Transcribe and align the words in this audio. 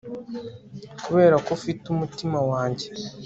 kubera 1.03 1.35
ko 1.45 1.49
ufite 1.57 1.83
umutima 1.89 2.39
wanjye 2.49 2.87